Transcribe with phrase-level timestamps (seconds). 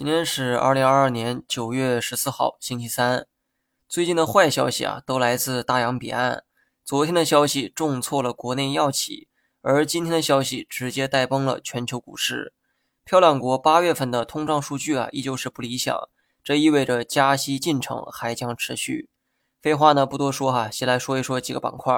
[0.00, 3.26] 今天是二零二二年九月十四号，星期三。
[3.86, 6.42] 最近的坏消息啊，都来自大洋彼岸。
[6.82, 9.28] 昨天的消息重挫了国内药企，
[9.60, 12.54] 而今天的消息直接带崩了全球股市。
[13.04, 15.94] 漂亮国八月份的通胀数据啊，依旧是不理想，
[16.42, 19.10] 这意味着加息进程还将持续。
[19.60, 21.94] 废话呢不多说哈，先来说一说几个板块。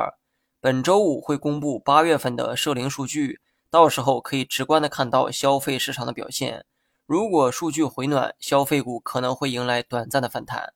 [0.61, 3.39] 本周五会公布八月份的社零数据，
[3.71, 6.65] 到时候可以直观的看到消费市场的表现。
[7.13, 10.73] 如果数据回暖，消费股可能会迎来短暂的反弹。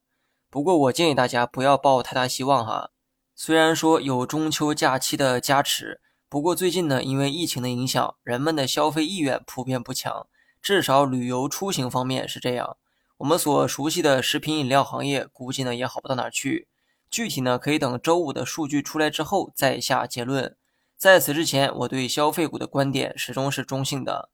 [0.50, 2.90] 不过，我建议大家不要抱太大希望哈。
[3.34, 10.26] 虽然说有中秋假期的加持，不过最近呢，因为疫情的影响，人们的消费意愿普遍不强，
[10.60, 12.76] 至少旅游出行方面是这样。
[13.16, 16.68] 我们所熟悉的食品饮料行业，估计呢也好不到哪去。
[17.08, 20.54] 具体呢，可以等周五的数据出来之后再下结论。
[20.98, 24.28] 在此之前，我对消费股的观点始终是中性的。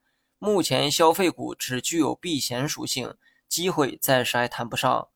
[0.44, 3.14] 目前消费股只具有避险属性，
[3.48, 5.06] 机会暂时还谈不上。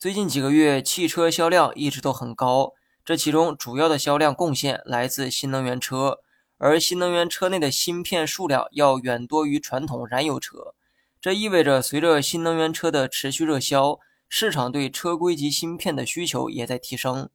[0.00, 2.72] 最近几个月汽车销量一直都很高，
[3.04, 6.18] 这其中主要的销量贡献来自新能源车，
[6.58, 10.74] 而新能源车内的芯片数量要远多于传统燃油车。
[11.20, 17.30] 这意味着随着新能源车的持续热销，市场对车规级芯片的需求也在提升。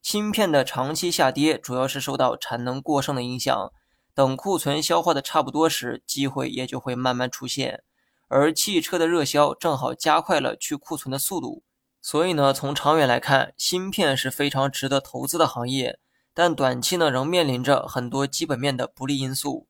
[0.00, 3.72] 芯片的长期下跌主要是受到产能过剩的影响。
[4.14, 7.82] 等库存消化的差不多时，机会也就会慢慢出现，
[8.28, 11.64] 而汽车的热销正好加快了去库存的速度。
[12.00, 15.98] 所以呢，从长远来看，芯片是非常值得投资的行业。
[16.32, 19.68] 但短期呢，仍面临着很多基本面的不利因素。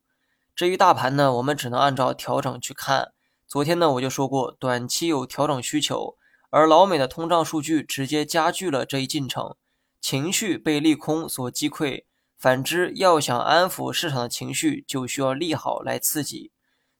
[0.55, 3.13] 至于大盘呢，我们只能按照调整去看。
[3.47, 6.17] 昨天呢，我就说过，短期有调整需求，
[6.49, 9.55] 而老美的通胀数据直接加剧了这一进程，
[10.01, 12.04] 情绪被利空所击溃。
[12.37, 16.51] 反之，要想安抚市场的情绪，就需要利好来刺激。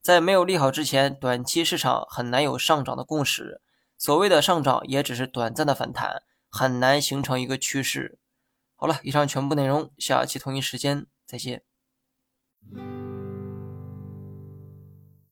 [0.02, 3.61] 在没有利好之前，短期市场很难有上涨的共识。
[3.97, 8.20] 所谓的上涨，也只是短暂的反弹，很难形成一个趋势。
[8.76, 11.64] 好了，以上全部内容，下期同一时间再见。